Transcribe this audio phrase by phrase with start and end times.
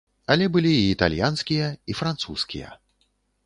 [0.35, 2.69] Але былі і італьянскія, і французскія.